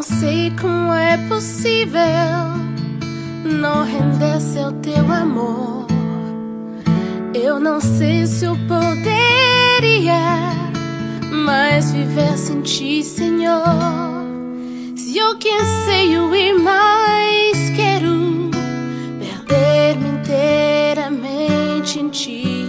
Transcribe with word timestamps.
não 0.00 0.02
sei 0.02 0.50
como 0.58 0.94
é 0.94 1.18
possível 1.28 2.00
não 3.44 3.84
render-se 3.84 4.58
ao 4.58 4.72
teu 4.72 5.12
amor. 5.12 5.86
Eu 7.34 7.60
não 7.60 7.82
sei 7.82 8.24
se 8.24 8.46
eu 8.46 8.56
poderia 8.66 10.14
mais 11.30 11.92
viver 11.92 12.34
sem 12.38 12.62
ti, 12.62 13.04
Senhor. 13.04 13.62
Se 14.96 15.18
eu 15.18 15.36
que 15.36 15.50
anseio 15.50 16.34
e 16.34 16.54
mais 16.54 17.68
quero 17.76 18.50
perder-me 19.18 20.08
inteiramente 20.18 22.00
em 22.00 22.08
ti. 22.08 22.59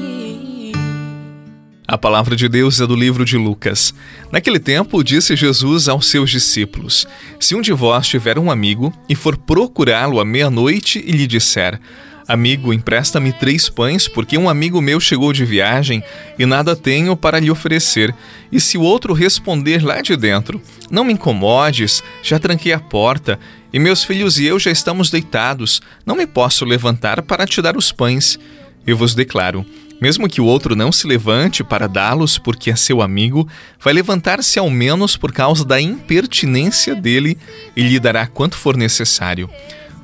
A 1.91 1.97
palavra 1.97 2.37
de 2.37 2.47
Deus 2.47 2.79
é 2.79 2.87
do 2.87 2.95
livro 2.95 3.25
de 3.25 3.35
Lucas. 3.35 3.93
Naquele 4.31 4.59
tempo, 4.59 5.03
disse 5.03 5.35
Jesus 5.35 5.89
aos 5.89 6.07
seus 6.07 6.31
discípulos: 6.31 7.05
Se 7.37 7.53
um 7.53 7.59
de 7.59 7.73
vós 7.73 8.07
tiver 8.07 8.39
um 8.39 8.49
amigo 8.49 8.93
e 9.09 9.13
for 9.13 9.35
procurá-lo 9.35 10.17
à 10.21 10.23
meia-noite 10.23 11.03
e 11.05 11.11
lhe 11.11 11.27
disser: 11.27 11.81
Amigo, 12.25 12.71
empresta-me 12.71 13.33
três 13.33 13.67
pães, 13.67 14.07
porque 14.07 14.37
um 14.37 14.47
amigo 14.47 14.81
meu 14.81 15.01
chegou 15.01 15.33
de 15.33 15.43
viagem 15.43 16.01
e 16.39 16.45
nada 16.45 16.77
tenho 16.77 17.13
para 17.17 17.41
lhe 17.41 17.51
oferecer. 17.51 18.15
E 18.49 18.61
se 18.61 18.77
o 18.77 18.83
outro 18.83 19.11
responder 19.11 19.83
lá 19.83 19.99
de 19.99 20.15
dentro: 20.15 20.61
Não 20.89 21.03
me 21.03 21.11
incomodes, 21.11 22.01
já 22.23 22.39
tranquei 22.39 22.71
a 22.71 22.79
porta, 22.79 23.37
e 23.73 23.77
meus 23.77 24.01
filhos 24.01 24.39
e 24.39 24.45
eu 24.45 24.57
já 24.57 24.71
estamos 24.71 25.09
deitados, 25.11 25.81
não 26.05 26.15
me 26.15 26.25
posso 26.25 26.63
levantar 26.63 27.21
para 27.21 27.45
te 27.45 27.61
dar 27.61 27.75
os 27.75 27.91
pães. 27.91 28.39
Eu 28.87 28.95
vos 28.95 29.13
declaro: 29.13 29.65
mesmo 30.01 30.27
que 30.27 30.41
o 30.41 30.45
outro 30.45 30.75
não 30.75 30.91
se 30.91 31.05
levante 31.05 31.63
para 31.63 31.87
dá-los 31.87 32.39
porque 32.39 32.71
é 32.71 32.75
seu 32.75 33.03
amigo, 33.03 33.47
vai 33.79 33.93
levantar-se 33.93 34.57
ao 34.57 34.67
menos 34.67 35.15
por 35.15 35.31
causa 35.31 35.63
da 35.63 35.79
impertinência 35.79 36.95
dele 36.95 37.37
e 37.75 37.83
lhe 37.83 37.99
dará 37.99 38.25
quanto 38.25 38.57
for 38.57 38.75
necessário. 38.75 39.47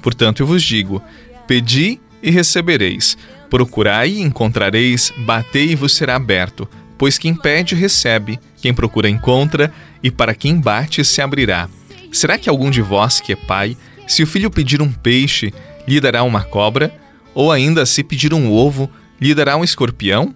Portanto, 0.04 0.42
eu 0.42 0.48
vos 0.48 0.62
digo: 0.62 1.02
pedi 1.48 2.00
e 2.22 2.30
recebereis. 2.30 3.18
Procurai 3.50 4.10
e 4.10 4.22
encontrareis, 4.22 5.12
batei 5.18 5.72
e 5.72 5.76
vos 5.76 5.96
será 5.96 6.16
aberto. 6.16 6.70
Pois 6.98 7.18
quem 7.18 7.34
pede, 7.34 7.76
recebe, 7.76 8.40
quem 8.58 8.74
procura, 8.74 9.10
encontra, 9.10 9.74
e 10.04 10.12
para 10.12 10.36
quem 10.36 10.60
bate, 10.60 11.04
se 11.04 11.22
abrirá. 11.22 11.70
Será 12.12 12.38
que 12.38 12.50
algum 12.50 12.70
de 12.70 12.82
vós 12.82 13.20
que 13.20 13.34
é 13.34 13.36
pai, 13.36 13.78
se 14.08 14.22
o 14.22 14.28
filho 14.28 14.52
pedir 14.52 14.82
um 14.82 14.92
peixe, 14.92 15.54
lhe 15.88 16.00
dará 16.00 16.24
uma 16.24 16.44
cobra? 16.44 16.94
Ou 17.34 17.52
ainda, 17.52 17.86
se 17.86 18.04
pedir 18.04 18.34
um 18.34 18.52
ovo, 18.52 18.90
lhe 19.20 19.34
dará 19.34 19.58
um 19.58 19.64
escorpião? 19.64 20.34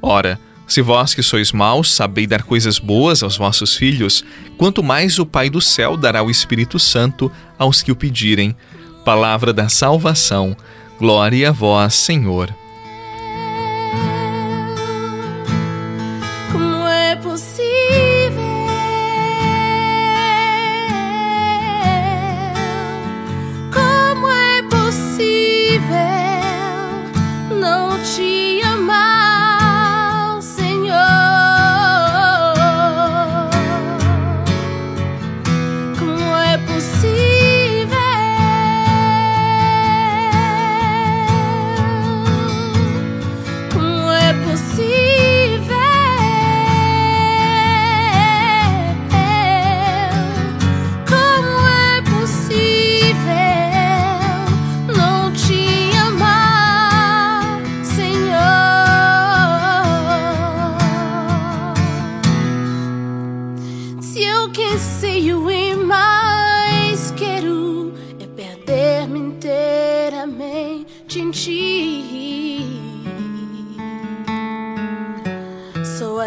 Ora, 0.00 0.38
se 0.66 0.82
vós 0.82 1.14
que 1.14 1.22
sois 1.22 1.50
maus 1.50 1.94
sabeis 1.94 2.28
dar 2.28 2.42
coisas 2.42 2.78
boas 2.78 3.22
aos 3.22 3.36
vossos 3.36 3.74
filhos, 3.74 4.22
quanto 4.58 4.82
mais 4.82 5.18
o 5.18 5.24
Pai 5.24 5.48
do 5.48 5.60
céu 5.60 5.96
dará 5.96 6.22
o 6.22 6.30
Espírito 6.30 6.78
Santo 6.78 7.32
aos 7.58 7.80
que 7.80 7.90
o 7.90 7.96
pedirem. 7.96 8.54
Palavra 9.04 9.52
da 9.52 9.68
salvação. 9.68 10.54
Glória 10.98 11.48
a 11.48 11.52
vós, 11.52 11.94
Senhor. 11.94 12.54
Não 27.98 28.47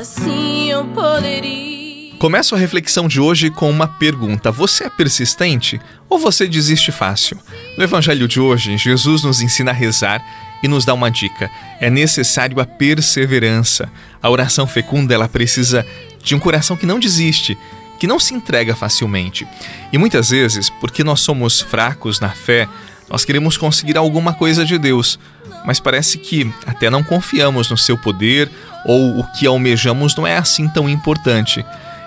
assim 0.01 0.69
eu 0.69 0.83
poderia. 0.85 2.15
Começo 2.17 2.53
a 2.53 2.57
reflexão 2.57 3.07
de 3.07 3.19
hoje 3.19 3.49
com 3.49 3.69
uma 3.69 3.87
pergunta: 3.87 4.51
Você 4.51 4.85
é 4.85 4.89
persistente 4.89 5.79
ou 6.09 6.19
você 6.19 6.47
desiste 6.47 6.91
fácil? 6.91 7.37
No 7.77 7.83
Evangelho 7.83 8.27
de 8.27 8.39
hoje, 8.39 8.77
Jesus 8.77 9.23
nos 9.23 9.41
ensina 9.41 9.71
a 9.71 9.73
rezar 9.73 10.23
e 10.61 10.67
nos 10.67 10.85
dá 10.85 10.93
uma 10.93 11.09
dica: 11.09 11.49
é 11.79 11.89
necessário 11.89 12.59
a 12.59 12.65
perseverança. 12.65 13.91
A 14.21 14.29
oração 14.29 14.67
fecunda 14.67 15.13
ela 15.13 15.29
precisa 15.29 15.85
de 16.23 16.35
um 16.35 16.39
coração 16.39 16.75
que 16.75 16.85
não 16.85 16.99
desiste, 16.99 17.57
que 17.99 18.07
não 18.07 18.19
se 18.19 18.33
entrega 18.33 18.75
facilmente. 18.75 19.47
E 19.91 19.97
muitas 19.97 20.29
vezes, 20.29 20.69
porque 20.69 21.03
nós 21.03 21.21
somos 21.21 21.61
fracos 21.61 22.19
na 22.19 22.29
fé, 22.29 22.67
nós 23.11 23.25
queremos 23.25 23.57
conseguir 23.57 23.97
alguma 23.97 24.33
coisa 24.33 24.63
de 24.63 24.77
Deus, 24.77 25.19
mas 25.65 25.81
parece 25.81 26.17
que 26.17 26.49
até 26.65 26.89
não 26.89 27.03
confiamos 27.03 27.69
no 27.69 27.77
seu 27.77 27.97
poder 27.97 28.49
ou 28.85 29.19
o 29.19 29.23
que 29.33 29.45
almejamos 29.45 30.15
não 30.15 30.25
é 30.25 30.37
assim 30.37 30.67
tão 30.69 30.89
importante. 30.89 31.63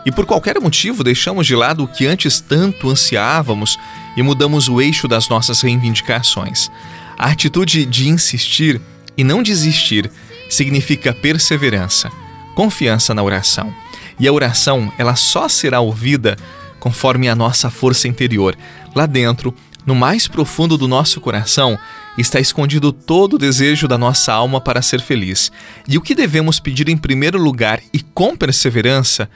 E 0.07 0.11
por 0.11 0.25
qualquer 0.25 0.59
motivo 0.59 1.05
deixamos 1.05 1.47
de 1.47 1.55
lado 1.55 1.85
o 1.85 1.89
que 1.89 2.07
antes 2.07 2.41
tanto 2.41 2.89
ansiávamos 2.89 3.79
e 4.17 4.23
mudamos 4.23 4.67
o 4.67 4.81
eixo 4.81 5.07
das 5.07 5.29
nossas 5.29 5.61
reivindicações. 5.61 6.71
A 7.19 7.29
atitude 7.29 7.85
de 7.85 8.09
insistir 8.09 8.81
e 9.15 9.23
não 9.23 9.43
desistir 9.43 10.11
significa 10.49 11.13
perseverança, 11.13 12.11
confiança 12.55 13.15
na 13.15 13.23
oração. 13.23 13.75
E 14.19 14.27
a 14.27 14.33
oração, 14.33 14.91
ela 14.97 15.17
só 15.17 15.49
será 15.51 15.81
ouvida 15.81 16.37
conforme 16.81 17.29
a 17.29 17.35
nossa 17.35 17.69
força 17.69 18.09
interior. 18.09 18.57
Lá 18.95 19.07
dentro, 19.07 19.55
no 19.87 19.95
mais 19.95 20.27
profundo 20.27 20.79
do 20.79 20.89
nosso 20.89 21.21
coração, 21.21 21.79
está 22.17 22.41
escondido 22.41 22.93
todo 22.93 23.35
o 23.35 23.39
desejo 23.39 23.87
da 23.87 23.99
nossa 23.99 24.33
alma 24.33 24.61
para 24.61 24.83
ser 24.83 25.01
feliz. 25.01 25.53
E 25.87 25.99
o 25.99 26.01
que 26.01 26.15
devemos 26.15 26.59
pedir 26.59 26.89
em 26.89 26.97
primeiro 26.97 27.39
lugar 27.39 27.81
e 27.93 28.01
com 28.01 28.37
perseverança 28.37 29.29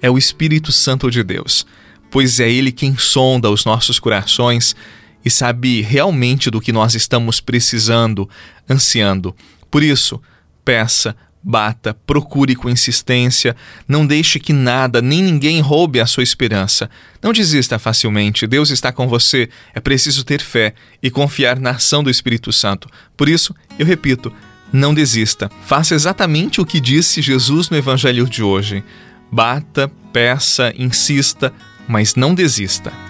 é 0.00 0.10
o 0.10 0.18
Espírito 0.18 0.70
Santo 0.70 1.10
de 1.10 1.22
Deus, 1.22 1.66
pois 2.10 2.38
é 2.38 2.50
Ele 2.50 2.70
quem 2.70 2.96
sonda 2.96 3.50
os 3.50 3.64
nossos 3.64 3.98
corações 3.98 4.76
e 5.24 5.30
sabe 5.30 5.82
realmente 5.82 6.50
do 6.50 6.60
que 6.60 6.70
nós 6.70 6.94
estamos 6.94 7.40
precisando, 7.40 8.28
ansiando. 8.70 9.34
Por 9.70 9.82
isso, 9.82 10.20
peça, 10.64 11.16
bata, 11.48 11.94
procure 12.04 12.56
com 12.56 12.68
insistência, 12.68 13.54
não 13.86 14.04
deixe 14.04 14.40
que 14.40 14.52
nada 14.52 15.00
nem 15.00 15.22
ninguém 15.22 15.60
roube 15.60 16.00
a 16.00 16.06
sua 16.06 16.24
esperança. 16.24 16.90
Não 17.22 17.32
desista 17.32 17.78
facilmente, 17.78 18.48
Deus 18.48 18.70
está 18.70 18.90
com 18.90 19.06
você, 19.06 19.48
é 19.72 19.78
preciso 19.78 20.24
ter 20.24 20.42
fé 20.42 20.74
e 21.00 21.08
confiar 21.08 21.60
na 21.60 21.70
ação 21.70 22.02
do 22.02 22.10
Espírito 22.10 22.52
Santo. 22.52 22.88
Por 23.16 23.28
isso, 23.28 23.54
eu 23.78 23.86
repito, 23.86 24.32
não 24.72 24.92
desista. 24.92 25.48
Faça 25.64 25.94
exatamente 25.94 26.60
o 26.60 26.66
que 26.66 26.80
disse 26.80 27.22
Jesus 27.22 27.70
no 27.70 27.76
Evangelho 27.76 28.28
de 28.28 28.42
hoje. 28.42 28.82
Bata, 29.30 29.88
peça, 30.12 30.74
insista, 30.76 31.52
mas 31.86 32.16
não 32.16 32.34
desista. 32.34 33.05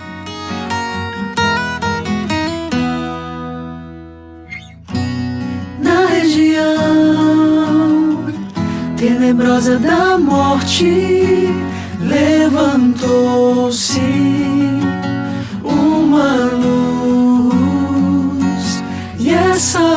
Tenebrosa 9.27 9.79
da 9.79 10.19
morte, 10.19 11.49
levantou-se 12.01 14.01
uma 15.65 16.35
luz, 17.43 18.83
e 19.19 19.31
essa 19.31 19.96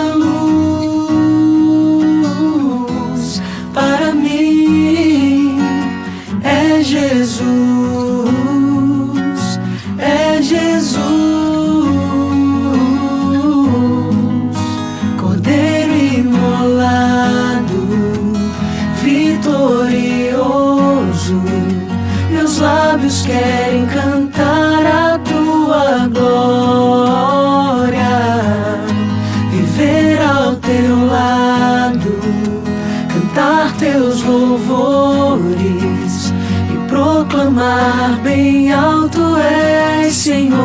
proclamar 37.60 38.22
bem 38.22 38.72
alto 38.72 39.36
és, 39.36 40.14
Senhor. 40.14 40.58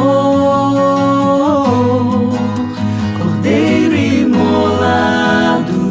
Cordeiro 3.18 3.96
imolado, 3.96 5.90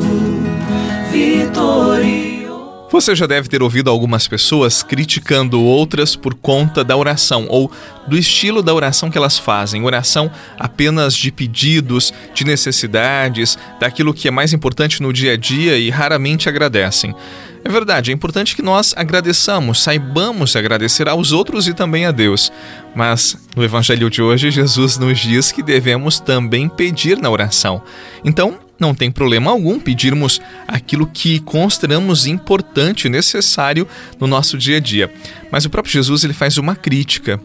vitorioso. 1.12 2.34
Você 2.90 3.16
já 3.16 3.28
deve 3.28 3.50
ter 3.50 3.62
ouvido 3.62 3.90
algumas 3.90 4.28
pessoas 4.28 4.82
criticando 4.82 5.62
outras 5.62 6.16
por 6.16 6.36
conta 6.36 6.84
da 6.86 6.96
oração 6.96 7.48
ou 7.50 7.70
do 8.08 8.18
estilo 8.18 8.64
da 8.64 8.74
oração 8.74 9.12
que 9.12 9.18
elas 9.18 9.38
fazem. 9.38 9.84
Oração 9.84 10.32
apenas 10.58 11.14
de 11.14 11.32
pedidos, 11.32 12.14
de 12.34 12.46
necessidades, 12.46 13.58
daquilo 13.80 14.14
que 14.14 14.30
é 14.30 14.32
mais 14.32 14.54
importante 14.54 15.02
no 15.02 15.12
dia 15.12 15.34
a 15.34 15.38
dia 15.38 15.78
e 15.78 15.90
raramente 15.90 16.48
agradecem. 16.48 17.14
É 17.66 17.70
verdade, 17.70 18.12
é 18.12 18.14
importante 18.14 18.58
que 18.58 18.62
nós 18.62 18.94
agradeçamos, 18.98 19.82
saibamos 19.82 20.54
agradecer 20.56 21.08
aos 21.08 21.32
outros 21.32 21.66
e 21.66 21.74
também 21.74 22.06
a 22.06 22.12
Deus. 22.12 22.52
Mas 22.94 23.38
no 23.56 23.64
Evangelho 23.64 24.10
de 24.10 24.22
hoje, 24.22 24.52
Jesus 24.52 24.98
nos 24.98 25.18
diz 25.20 25.50
que 25.50 25.64
devemos 25.64 26.20
também 26.20 26.68
pedir 26.68 27.18
na 27.18 27.30
oração. 27.30 27.82
Então, 28.24 28.60
não 28.78 28.94
tem 28.94 29.10
problema 29.10 29.50
algum 29.50 29.80
pedirmos 29.80 30.42
aquilo 30.68 31.08
que 31.08 31.40
consideramos 31.40 32.26
importante, 32.28 33.08
necessário 33.08 33.88
no 34.20 34.28
nosso 34.28 34.58
dia 34.58 34.78
a 34.78 34.80
dia. 34.82 35.14
Mas 35.50 35.64
o 35.64 35.70
próprio 35.70 35.94
Jesus 35.94 36.26
ele 36.26 36.34
faz 36.34 36.58
uma 36.58 36.76
crítica. 36.76 37.40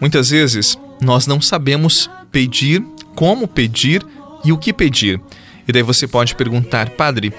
Muitas 0.00 0.30
vezes 0.30 0.78
nós 1.00 1.26
não 1.26 1.40
sabemos 1.40 2.08
pedir, 2.30 2.80
como 3.16 3.48
pedir 3.48 4.06
e 4.44 4.52
o 4.52 4.58
que 4.58 4.72
pedir. 4.72 5.20
E 5.66 5.72
daí 5.72 5.82
você 5.82 6.06
pode 6.06 6.36
perguntar, 6.36 6.90
Padre, 6.90 7.32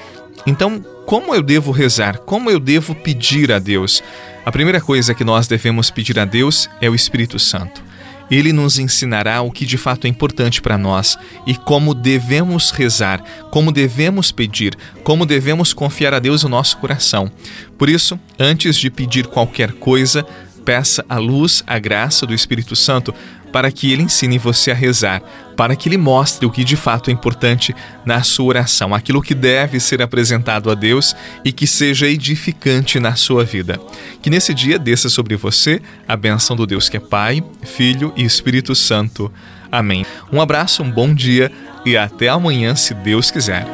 então 0.45 0.83
como 1.05 1.35
eu 1.35 1.43
devo 1.43 1.71
rezar? 1.71 2.17
Como 2.17 2.49
eu 2.49 2.59
devo 2.59 2.95
pedir 2.95 3.51
a 3.51 3.59
Deus? 3.59 4.01
A 4.43 4.51
primeira 4.51 4.81
coisa 4.81 5.13
que 5.13 5.23
nós 5.23 5.47
devemos 5.47 5.91
pedir 5.91 6.17
a 6.17 6.25
Deus 6.25 6.67
é 6.81 6.89
o 6.89 6.95
Espírito 6.95 7.37
Santo. 7.37 7.83
Ele 8.29 8.51
nos 8.51 8.79
ensinará 8.79 9.41
o 9.41 9.51
que 9.51 9.67
de 9.67 9.77
fato 9.77 10.05
é 10.05 10.07
importante 10.07 10.61
para 10.63 10.79
nós 10.79 11.15
e 11.45 11.55
como 11.55 11.93
devemos 11.93 12.71
rezar, 12.71 13.23
como 13.51 13.71
devemos 13.71 14.31
pedir, 14.31 14.75
como 15.03 15.27
devemos 15.27 15.73
confiar 15.73 16.13
a 16.13 16.19
Deus 16.19 16.43
o 16.43 16.49
nosso 16.49 16.77
coração. 16.77 17.31
Por 17.77 17.88
isso, 17.88 18.19
antes 18.39 18.75
de 18.75 18.89
pedir 18.89 19.27
qualquer 19.27 19.73
coisa, 19.73 20.25
peça 20.65 21.05
a 21.07 21.19
luz, 21.19 21.63
a 21.67 21.77
graça 21.77 22.25
do 22.25 22.33
Espírito 22.33 22.75
Santo 22.75 23.13
para 23.55 23.71
que 23.71 23.89
ele 23.89 24.03
ensine 24.03 24.37
você 24.37 24.71
a 24.71 24.73
rezar, 24.73 25.23
para 25.55 25.77
que 25.77 25.87
ele 25.87 25.95
mostre 25.95 26.45
o 26.45 26.51
que 26.51 26.61
de 26.61 26.75
fato 26.75 27.09
é 27.09 27.13
importante 27.13 27.73
na 28.05 28.21
sua 28.21 28.47
oração, 28.47 28.93
aquilo 28.93 29.21
que 29.21 29.33
deve 29.33 29.79
ser 29.79 30.01
apresentado 30.01 30.69
a 30.69 30.75
Deus 30.75 31.15
e 31.41 31.53
que 31.53 31.65
seja 31.65 32.05
edificante 32.05 32.99
na 32.99 33.15
sua 33.15 33.45
vida. 33.45 33.79
Que 34.21 34.29
nesse 34.29 34.53
dia 34.53 34.77
desça 34.77 35.07
sobre 35.07 35.37
você 35.37 35.81
a 36.05 36.17
benção 36.17 36.53
do 36.53 36.67
Deus 36.67 36.89
que 36.89 36.97
é 36.97 36.99
Pai, 36.99 37.41
Filho 37.63 38.11
e 38.17 38.25
Espírito 38.25 38.75
Santo. 38.75 39.31
Amém. 39.71 40.05
Um 40.33 40.41
abraço, 40.41 40.83
um 40.83 40.91
bom 40.91 41.13
dia 41.13 41.49
e 41.85 41.95
até 41.95 42.27
amanhã, 42.27 42.75
se 42.75 42.93
Deus 42.93 43.31
quiser. 43.31 43.65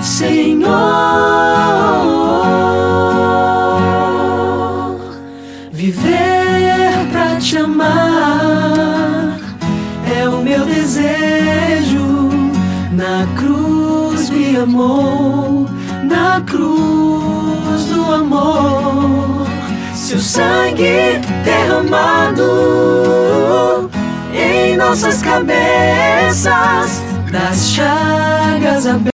Senhor, 0.00 0.72
viver 5.70 6.25
te 7.38 7.58
amar 7.58 9.38
é 10.18 10.28
o 10.28 10.42
meu 10.42 10.64
desejo. 10.64 12.30
Na 12.92 13.26
cruz 13.36 14.30
me 14.30 14.56
amou, 14.56 15.68
na 16.02 16.40
cruz 16.40 17.86
do 17.86 18.14
amor, 18.14 19.46
seu 19.94 20.18
sangue 20.18 21.20
derramado 21.44 22.42
em 24.32 24.76
nossas 24.76 25.20
cabeças, 25.20 27.02
das 27.30 27.70
chagas 27.70 28.86
abertas. 28.86 29.15